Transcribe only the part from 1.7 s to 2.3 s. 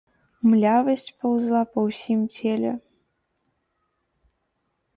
па ўсім